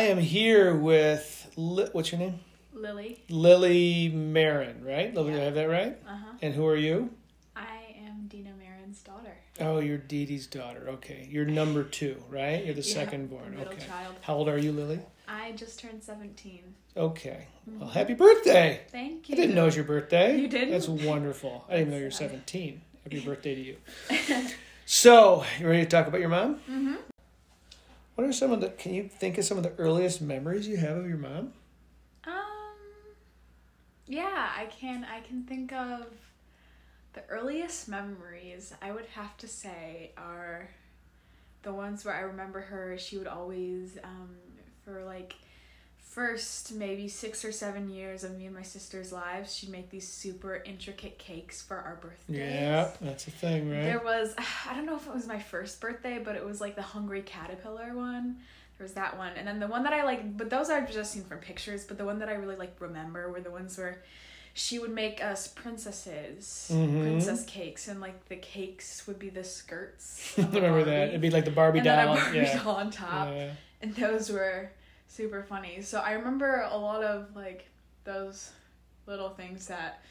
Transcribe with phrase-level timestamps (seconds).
[0.00, 2.40] I am here with Li- what's your name?
[2.72, 3.22] Lily.
[3.28, 5.12] Lily Marin, right?
[5.14, 5.40] Lily, Yeah.
[5.40, 5.98] I have that right?
[6.08, 6.32] Uh huh.
[6.40, 7.10] And who are you?
[7.54, 9.36] I am Dina Marin's daughter.
[9.60, 10.86] Oh, you're Dee Dee's daughter.
[10.88, 12.64] Okay, you're number two, right?
[12.64, 13.50] You're the Yeah, second born.
[13.50, 13.86] Middle Okay.
[13.86, 14.14] child.
[14.22, 15.00] How old are you, Lily?
[15.28, 16.62] I just turned 17.
[16.96, 17.46] Okay.
[17.66, 18.80] Well, happy birthday!
[18.90, 19.34] Thank you.
[19.34, 19.42] I you.
[19.42, 20.38] didn't know it was your birthday.
[20.40, 20.70] You didn't?
[20.70, 21.66] That's wonderful.
[21.68, 22.80] I didn't know you're uh, 17.
[23.04, 23.76] Happy birthday to you.
[24.86, 26.54] so, you ready to talk about your mom?
[26.70, 26.94] Mm-hmm.
[28.20, 28.68] What are some of the?
[28.68, 31.54] Can you think of some of the earliest memories you have of your mom?
[32.26, 32.34] Um.
[34.06, 35.06] Yeah, I can.
[35.10, 36.04] I can think of
[37.14, 38.74] the earliest memories.
[38.82, 40.68] I would have to say are
[41.62, 42.98] the ones where I remember her.
[42.98, 44.36] She would always, um,
[44.84, 45.36] for like
[46.10, 50.06] first maybe six or seven years of me and my sister's lives, she'd make these
[50.06, 52.36] super intricate cakes for our birthdays.
[52.36, 53.84] Yeah, that's a thing, right?
[53.84, 54.34] There was
[54.68, 57.22] I don't know if it was my first birthday, but it was like the hungry
[57.22, 58.38] caterpillar one.
[58.76, 61.12] There was that one, and then the one that I like, but those I've just
[61.12, 61.84] seen from pictures.
[61.84, 64.02] But the one that I really like remember were the ones where
[64.54, 67.02] she would make us princesses, Mhm.
[67.02, 70.34] princess cakes, and like the cakes would be the skirts.
[70.38, 71.08] I remember that.
[71.10, 72.16] It'd be like the Barbie and doll.
[72.16, 72.62] Barbie yeah.
[72.62, 73.50] doll on top, yeah.
[73.82, 74.72] and those were
[75.10, 75.82] super funny.
[75.82, 77.66] So I remember a lot of like
[78.04, 78.50] those
[79.06, 80.02] little things that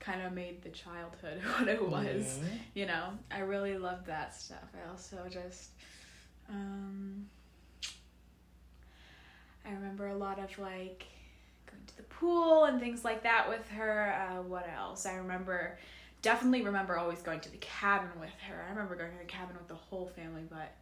[0.00, 2.48] kind of made the childhood what it was Yeah.
[2.74, 5.70] you know i really loved that stuff i also just
[6.48, 7.26] um
[9.66, 11.04] i remember a lot of like
[11.68, 15.76] going to the pool and things like that with her uh, what else i remember
[16.22, 19.56] definitely remember always going to the cabin with her i remember going to the cabin
[19.56, 20.74] with the whole family but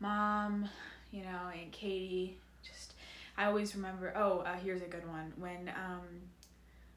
[0.00, 0.68] mom
[1.12, 2.94] you know and katie just
[3.38, 6.06] i always remember oh uh, here's a good one when um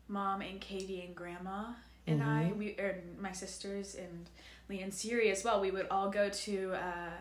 [0.08, 1.66] mom and katie and grandma
[2.08, 2.58] and I, Mhm.
[2.58, 4.28] we, er, my sisters and
[4.68, 5.62] Lee and Siri as well.
[5.62, 7.12] We would all go to uh,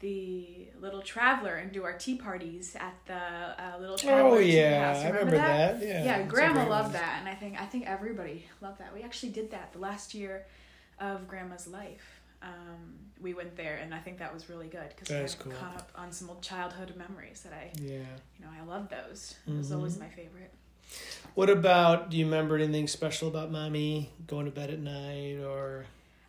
[0.00, 4.36] the Little Traveler and do our tea parties at the uh, Little Traveler.
[4.36, 5.04] Oh yeah, House.
[5.04, 5.82] I remember that.
[5.82, 6.04] Yeah.
[6.04, 6.92] Yeah, Grandma loved one.
[6.94, 8.94] that, and I think I think everybody loved that.
[8.94, 10.46] We actually did that the last year
[10.98, 12.19] of Grandma's life.
[12.42, 15.52] Um, we went there, and I think that was really good because I cool.
[15.52, 17.98] caught up on some old childhood memories that I, Yeah.
[18.38, 19.34] you know, I love those.
[19.46, 20.00] It was always Mhm.
[20.00, 20.52] my favorite.
[21.34, 22.10] What about?
[22.10, 25.84] Do you remember anything special about mommy going to bed at night or?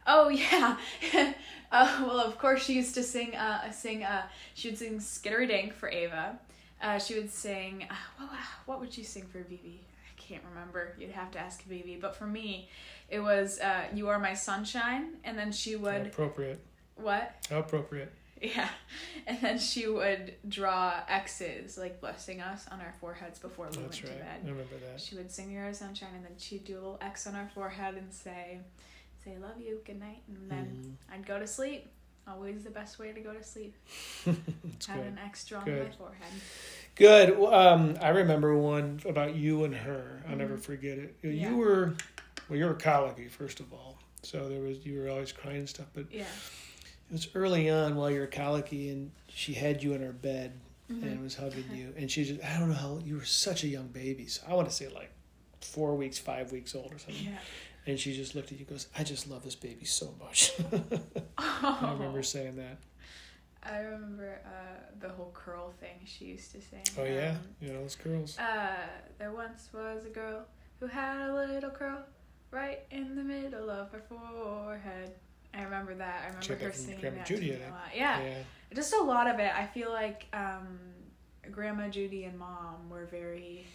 [0.06, 0.78] Oh yeah.
[1.72, 3.36] uh, well, of course she used to sing.
[3.36, 4.04] Uh, sing.
[4.04, 4.24] Uh,
[4.54, 6.38] she would sing "Skittery Dink" for Ava.
[6.82, 7.86] Uh, she would sing.
[7.90, 8.30] Uh, what,
[8.66, 9.82] what would she sing for Vivi?
[10.32, 10.96] I can't remember.
[10.98, 11.98] You'd have to ask Vivi.
[11.98, 12.70] But for me,
[13.10, 16.60] it was uh, "You Are My Sunshine," and then she How would appropriate.
[16.96, 17.36] what?
[17.50, 18.12] How appropriate.
[18.42, 18.70] Yeah,
[19.28, 24.02] and then she would draw X's like blessing us on our foreheads before we That's
[24.02, 24.20] went right.
[24.20, 24.48] to I bed.
[24.50, 25.00] remember that.
[25.02, 27.50] She would sing "You're Our Sunshine," and then she'd do a little X on our
[27.54, 28.60] forehead and say,
[29.24, 30.98] "Say love you, good night," and then.
[31.10, 31.14] Mhm.
[31.14, 31.88] I'd go to sleep.
[32.28, 33.76] Always the best way to go to sleep.
[34.26, 34.36] Have
[34.88, 34.98] good.
[35.08, 36.32] an X drawn on my forehead.
[36.96, 37.32] Good.
[37.40, 40.24] Um, I remember one about you and her.
[40.28, 40.62] I'll never Mhm.
[40.62, 41.16] forget it.
[41.24, 41.50] Yeah.
[41.50, 41.96] You were,
[42.50, 45.70] well, you were colicky first of all, so there was you were always crying and
[45.70, 45.88] stuff.
[45.94, 46.24] But Yeah.
[46.24, 50.60] it was early on while you were colicky, and she had you in her bed
[50.90, 51.24] and Mhm.
[51.24, 53.88] was hugging you, and she just I don't know how you were such a young
[53.88, 54.28] baby.
[54.28, 55.12] So I want to say like
[55.62, 57.24] four weeks, five weeks old or something.
[57.26, 57.38] Yeah.
[57.88, 60.52] And she just looked at you, and goes, "I just love this baby so much."
[61.38, 62.78] I remember saying that.
[63.64, 66.82] I remember uh, the whole curl thing she used to sing.
[66.98, 68.38] Oh yeah, Um, you know those girls.
[68.40, 68.76] uh,
[69.20, 70.46] there once was a girl
[70.80, 72.00] who had a little curl
[72.50, 75.14] right in the middle of her forehead.
[75.54, 76.22] I remember that.
[76.24, 77.82] I remember Check her singing Grandma that Judy, to I me a lot.
[77.96, 78.22] Yeah.
[78.22, 78.38] yeah.
[78.74, 79.52] just a lot of it.
[79.56, 80.80] I feel like um,
[81.52, 83.66] Grandma Judy and Mom were very,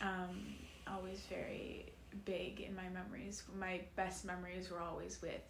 [0.00, 0.54] um,
[0.86, 1.86] always very
[2.24, 3.42] big in my memories.
[3.58, 5.42] My best memories were always with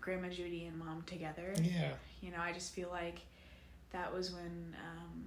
[0.00, 1.52] Grandma Judy and Mom together.
[1.62, 1.92] Yeah.
[2.20, 3.20] You know, I just feel like
[3.92, 5.24] that was when um,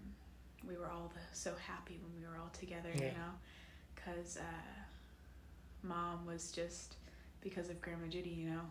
[0.68, 2.90] we were all the, so happy when we were all together.
[2.96, 3.12] You Yeah.
[3.12, 3.34] know,
[3.96, 4.42] because uh,
[5.84, 6.96] Mom was just
[7.42, 8.30] because of Grandma Judy.
[8.30, 8.62] You know,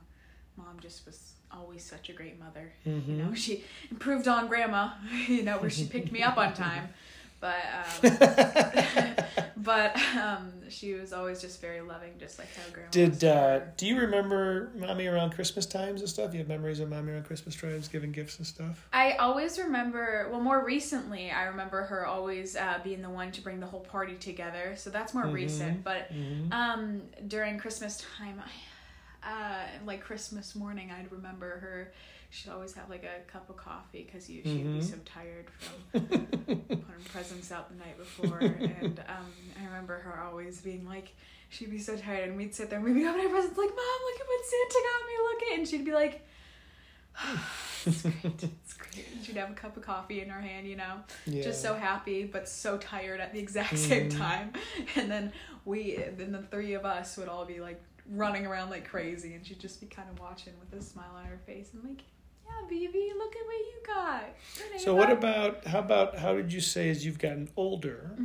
[0.56, 2.72] Mom just was always such a great mother.
[2.86, 3.10] Mm-hmm.
[3.10, 4.90] You know, she improved on grandma,
[5.28, 6.88] you know, where she picked me up on time.
[7.42, 7.56] But
[8.04, 8.14] um,
[9.62, 13.86] but um, she was always just very loving, just like how grandma Did uh, do
[13.86, 16.32] you remember mommy around Christmas times and stuff?
[16.32, 18.88] You have memories of mommy around Christmas times giving gifts and stuff.
[18.92, 20.28] I always remember.
[20.30, 23.80] Well, more recently, I remember her always uh, being the one to bring the whole
[23.80, 24.74] party together.
[24.76, 25.32] So that's more Mhm.
[25.34, 25.84] recent.
[25.84, 26.52] But Mm-hmm.
[26.52, 28.50] um, during Christmas time, I,
[29.24, 31.92] uh, like Christmas morning, I'd remember her.
[32.30, 34.82] She'd always have like a cup of coffee because you she'd be Mhm.
[34.90, 36.00] so tired from
[36.46, 38.38] putting presents out the night before.
[38.38, 39.26] and um,
[39.60, 41.14] I remember her always being like,
[41.50, 43.76] she'd be so tired, and we'd sit there and we'd be opening presents like, Mom,
[43.76, 45.14] look at what Santa got me.
[45.22, 46.26] Look at, and she'd be like,
[47.86, 48.14] it's great.
[48.64, 49.06] It's great.
[49.22, 51.42] She'd have a cup of coffee in her hand, you know, Yeah.
[51.42, 54.16] just so happy but so tired at the exact same Mhm.
[54.18, 54.52] time.
[54.96, 55.32] And then
[55.64, 59.46] we, then the three of us would all be like running around like crazy, and
[59.46, 62.02] she'd just be kind of watching with a smile on her face and like,
[62.44, 66.60] "Yeah, baby, look at what you got." So what about how about how did you
[66.60, 68.10] say as you've gotten older?
[68.16, 68.24] hmm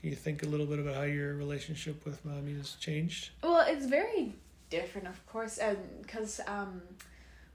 [0.00, 3.30] Can you think a little bit about how your relationship with mommy has changed?
[3.42, 4.34] Well, it's very
[4.70, 6.80] different, of course, and because, um,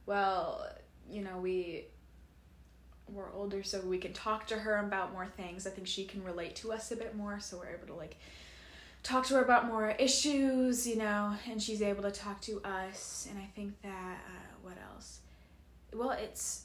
[0.06, 0.68] well,
[1.10, 1.86] you know, we
[3.08, 5.68] we're older, so we can talk to her about more things.
[5.68, 8.18] I think she can relate to us a bit more, so we're able to like
[9.06, 13.28] talk to her about more issues, you know, and she's able to talk to us.
[13.30, 15.20] And I think that uh, what else?
[15.94, 16.64] Well, it's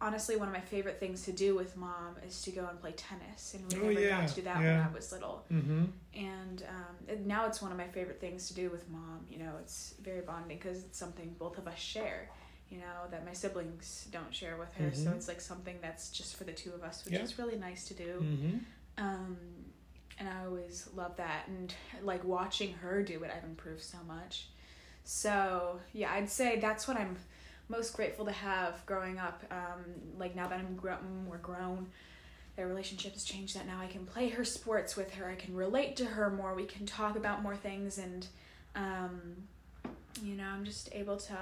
[0.00, 2.92] honestly one of my favorite things to do with mom is to go and play
[2.92, 4.78] tennis, and we Oh, never yeah, got to do that yeah.
[4.78, 5.84] when I was little Mm-hmm.
[6.14, 9.26] and um, and now it's one of my favorite things to do with mom.
[9.30, 12.30] You know, it's very bonding because it's something both of us share.
[12.70, 15.16] You know that my siblings don't share with her, so Mhm.
[15.16, 17.22] it's like something that's just for the two of us, which Yeah.
[17.22, 18.12] is really nice to do.
[18.22, 18.58] Mm-hmm.
[18.96, 19.36] Um,
[20.18, 24.48] and I always love that, and like watching her do it, I've improved so much.
[25.04, 27.16] So yeah, I'd say that's what I'm
[27.68, 29.42] most grateful to have growing up.
[29.50, 29.84] Um,
[30.18, 30.96] like now that I'm gro-
[31.26, 31.86] more grown,
[32.56, 33.56] their relationship has changed.
[33.56, 35.28] That now I can play her sports with her.
[35.28, 36.54] I can relate to her more.
[36.54, 38.26] We can talk about more things, and
[38.74, 39.20] um,
[40.22, 41.38] you know, I'm just able to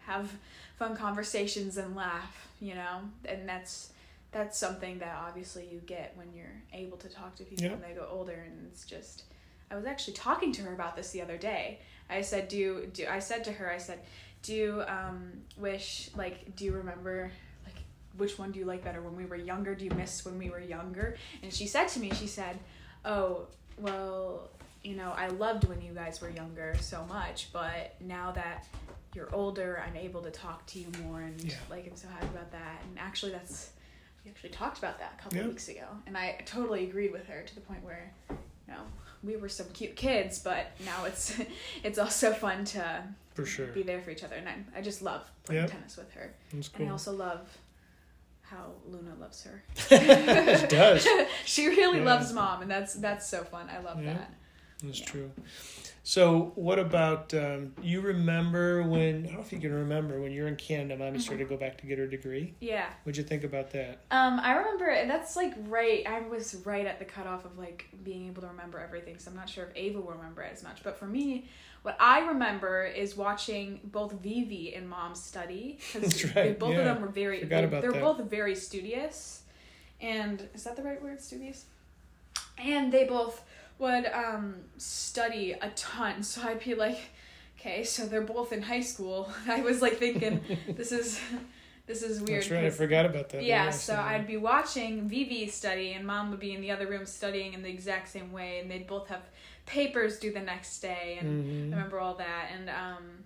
[0.00, 0.32] have
[0.78, 2.48] fun conversations and laugh.
[2.60, 3.92] You know, and that's
[4.32, 7.70] that's something that obviously you get when you're able to talk to people Yeah.
[7.72, 9.24] when they go older, and it's just.
[9.70, 11.80] I was actually talking to her about this the other day.
[12.10, 14.00] I said, "Do you, do?" I said to her, "I said,
[14.42, 17.30] do you um wish like do you remember
[17.64, 17.76] like
[18.18, 19.74] which one do you like better when we were younger?
[19.74, 22.58] Do you miss when we were younger?" And she said to me, she said,
[23.04, 23.46] "Oh,
[23.78, 24.48] well,
[24.82, 28.66] you know, I loved when you guys were younger so much, but now that
[29.14, 31.54] you're older, I'm able to talk to you more, and Yeah.
[31.70, 33.70] like I'm so happy about that." And actually, that's
[34.24, 35.46] we actually talked about that a couple Yeah.
[35.48, 38.36] weeks ago, and I totally agreed with her to the point where, you
[38.68, 38.82] know,
[39.22, 41.40] we were some cute kids, but now it's
[41.84, 43.02] it's also fun to
[43.34, 43.66] For sure.
[43.68, 45.68] be there for each other, and I, I just love playing Yeah.
[45.68, 47.48] tennis with her, That's and I also love
[48.42, 49.62] how Luna loves her.
[49.90, 51.06] it does.
[51.46, 52.04] she really Yeah.
[52.04, 53.68] loves mom, and that's that's so fun.
[53.70, 54.14] I love Yeah.
[54.14, 54.34] that.
[54.82, 55.06] That's Yeah.
[55.06, 55.30] true.
[56.04, 59.18] So, what about um, you remember when?
[59.24, 60.96] I don't know if you can remember when you were in Canada.
[60.96, 61.20] Mommy Mm-hmm.
[61.20, 62.54] started to go back to get her degree.
[62.60, 62.86] Yeah.
[63.04, 64.00] What'd you think about that?
[64.10, 66.04] Um, I remember that's like right.
[66.06, 69.18] I was right at the cutoff of like being able to remember everything.
[69.18, 70.82] So I'm not sure if Ava will remember it as much.
[70.82, 71.48] But for me,
[71.82, 76.78] what I remember is watching both Vivi and Mom study because That's right, both yeah.
[76.80, 77.40] of them were very.
[77.40, 78.00] Forgot They, that.
[78.00, 79.42] both very studious,
[80.00, 81.20] and is that the right word?
[81.20, 81.66] Studious.
[82.58, 83.42] And they both
[83.78, 86.22] would um study a ton.
[86.22, 86.98] So I'd be like,
[87.58, 89.30] okay, so they're both in high school.
[89.48, 90.40] I was like thinking,
[90.76, 91.20] this is.
[91.84, 92.42] This is weird.
[92.42, 92.64] That's right.
[92.66, 93.42] I forgot about that.
[93.42, 97.04] yeah, so I'd be watching Vivi study, and mom would be in the other room
[97.04, 99.22] studying in the exact same way, and they'd both have
[99.66, 101.70] papers due the next day, and I Mhm.
[101.72, 102.50] remember all that.
[102.54, 103.24] And um,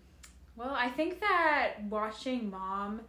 [0.57, 3.03] well, I think that watching mom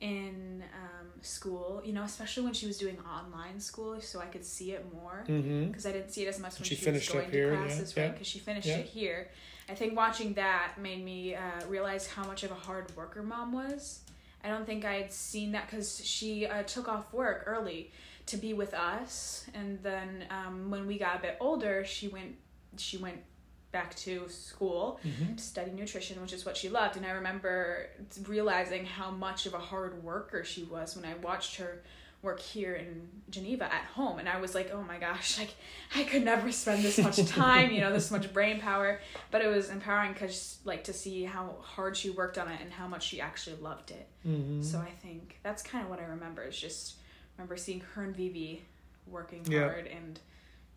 [0.00, 4.44] in um, school, you know, especially when she was doing online school, so I could
[4.44, 7.22] see it more because I didn't see it as much when She she, finished was
[7.22, 8.12] going here, to classes, yeah, right?
[8.12, 8.78] Because she finished yeah.
[8.78, 9.28] it here.
[9.68, 13.52] I think watching that made me uh, realize how much of a hard worker mom
[13.52, 14.00] was.
[14.42, 17.90] I don't think I had seen that because she uh, took off work early
[18.26, 22.36] to be with us, and then um, when we got a bit older, she went
[22.76, 23.18] she went
[23.74, 25.36] back to school Mhm.
[25.36, 26.96] to study nutrition, which is what she loved.
[26.96, 27.90] And I remember
[28.26, 31.82] realizing how much of a hard worker she was when I watched her
[32.22, 34.18] work here in Geneva at home.
[34.20, 35.50] And I was like, oh my gosh, like
[35.94, 39.00] I could never spend this much time, you know, this much brain power.
[39.32, 42.72] But it was empowering because, like, to see how hard she worked on it and
[42.72, 44.06] how much she actually loved it.
[44.26, 44.64] Mhm.
[44.64, 46.94] So I think that's kind of what I remember is just
[47.36, 48.64] remember seeing her and Vivi
[49.08, 49.68] working Yeah.
[49.68, 50.18] hard and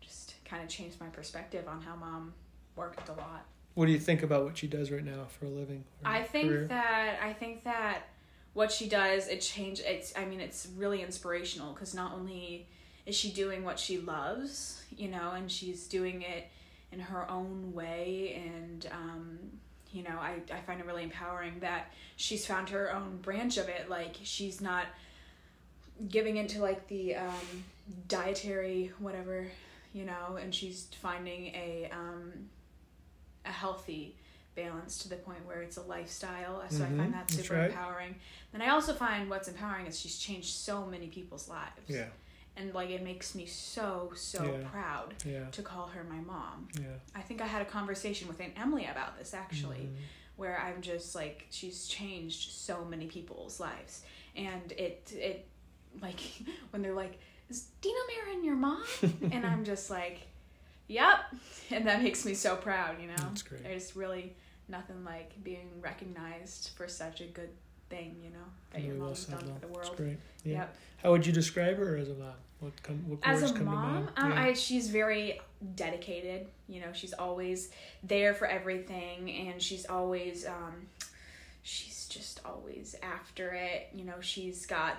[0.00, 2.34] just kind of changed my perspective on how mom
[2.78, 3.44] worked a lot.
[3.74, 5.84] What do you think about what she does right now for a living?
[6.04, 6.66] I think career?
[6.68, 8.08] that I think that
[8.54, 12.66] what she does it change it's I mean it's really inspirational because not only
[13.06, 16.48] is she doing what she loves, you know, and she's doing it
[16.90, 19.38] in her own way and um
[19.92, 23.68] you know, I, I find it really empowering that she's found her own branch of
[23.68, 23.88] it.
[23.88, 24.86] Like she's not
[26.08, 27.64] giving into like the um
[28.08, 29.46] dietary whatever,
[29.92, 32.32] you know, and she's finding a um
[33.48, 34.14] a healthy
[34.54, 36.62] balance to the point where it's a lifestyle.
[36.68, 37.70] So I Mhm, find that super right.
[37.70, 38.16] empowering.
[38.52, 41.88] And I also find what's empowering is she's changed so many people's lives.
[41.88, 42.08] Yeah,
[42.56, 44.68] And like it makes me so so Yeah.
[44.68, 46.68] proud yeah, to call her my mom.
[46.80, 46.96] yeah.
[47.14, 49.96] I think I had a conversation with Aunt Emily about this actually, Mhm.
[50.36, 54.02] where I'm just like she's changed so many people's lives,
[54.34, 55.46] and it it
[56.02, 56.20] like
[56.70, 58.84] when they're like, "Is Dina Marin your mom?"
[59.32, 60.18] and I'm just like,
[60.88, 61.18] "Yep,"
[61.70, 63.00] and that makes me so proud.
[63.00, 63.62] You know, That's great.
[63.62, 64.34] there's really
[64.68, 67.50] nothing like being recognized for such a good
[67.88, 68.16] thing.
[68.22, 69.86] You know that your Really well mom's said, done for the world.
[69.88, 70.18] That's great.
[70.44, 70.52] Yeah.
[70.58, 70.76] Yep.
[71.02, 72.32] How would you describe her as a mom?
[72.60, 72.96] What come?
[73.08, 74.42] What As a come mom, um, yeah.
[74.42, 75.40] I, she's very
[75.76, 76.48] dedicated.
[76.68, 77.70] You know, she's always
[78.02, 80.88] there for everything, and she's always, um,
[81.62, 83.90] she's just always after it.
[83.94, 84.96] You know, she's got,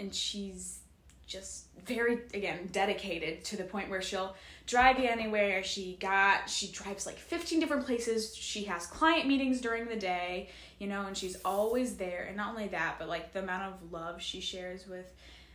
[0.00, 0.80] and she's
[1.26, 4.34] just very again dedicated to the point where she'll
[4.66, 5.62] drive you anywhere.
[5.62, 8.34] She got, she drives like fifteen different places.
[8.34, 10.48] She has client meetings during the day.
[10.78, 12.24] You know, and she's always there.
[12.28, 15.12] And not only that, but like the amount of love she shares with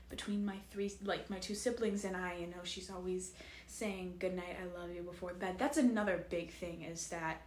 [0.09, 3.31] between my three like my two siblings and I, you know, she's always
[3.67, 5.55] saying good night, I love you before bed.
[5.59, 7.41] That's another big thing is that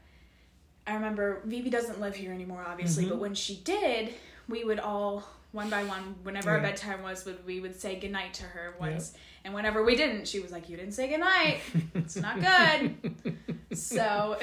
[0.86, 3.10] I remember Vivi doesn't live here anymore obviously, Mhm.
[3.10, 4.14] but when she did,
[4.48, 8.10] we would all one by one whenever our bedtime was would we would say good
[8.10, 9.12] night to her once.
[9.44, 11.60] And whenever we didn't she was like you didn't say good night
[11.94, 13.36] it's not good.
[13.74, 14.38] So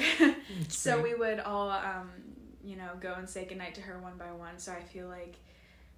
[0.67, 1.13] so great.
[1.13, 2.09] we would all um
[2.63, 4.57] you know go and say goodnight to her one by one.
[4.59, 5.35] So i feel like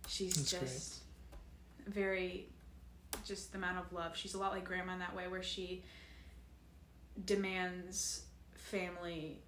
[0.08, 0.62] she's That's great.
[0.62, 1.00] just
[1.88, 2.48] very
[3.25, 4.15] just the amount of love.
[4.15, 5.84] She's a lot like grandma in that way where she
[7.25, 8.24] demands
[8.56, 9.39] family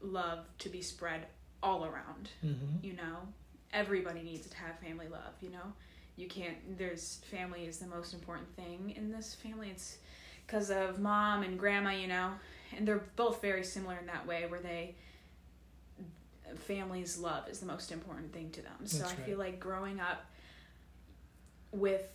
[0.00, 1.26] love to be spread
[1.62, 2.82] all around Mhm.
[2.82, 3.28] you know
[3.72, 5.72] everybody needs to have family love you know?
[6.16, 9.70] You can't there's family is the most important thing in this family.
[9.70, 9.98] It's
[10.46, 12.32] because of mom and grandma you know?
[12.76, 14.94] And they're both very similar in that way where they
[16.56, 18.86] family's love is the most important thing to them.
[18.86, 19.26] So That's i right.
[19.26, 20.24] feel like growing up
[21.72, 22.06] with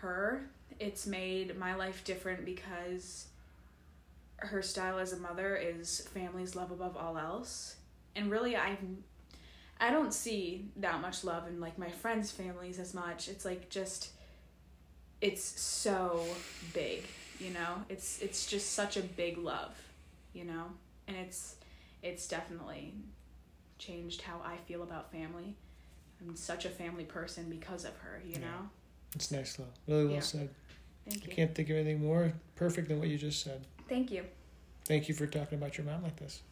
[0.00, 0.48] her
[0.78, 3.26] it's made my life different because
[4.38, 7.76] her style as a mother is family's love above all else.
[8.14, 8.78] And really i've
[9.80, 13.68] i don't see that much love in like my friends families as much it's like
[13.68, 14.10] just
[15.20, 16.24] it's so
[16.72, 17.04] big
[17.40, 19.74] you know it's it's just such a big love
[20.32, 20.64] you know
[21.08, 21.56] and it's
[22.02, 22.92] it's definitely
[23.78, 25.54] changed how i feel about family
[26.20, 28.40] i'm such a family person because of her you Yeah.
[28.40, 28.70] know
[29.14, 29.64] It's nice, though.
[29.86, 30.20] Really well Yeah.
[30.20, 30.50] said.
[31.08, 31.32] thank you.
[31.32, 33.66] I can't think of anything more perfect than what you just said.
[33.88, 34.24] thank you
[34.86, 36.42] Thank you for talking about your mom like this.